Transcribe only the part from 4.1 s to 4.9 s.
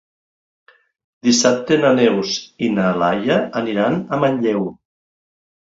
a Manlleu.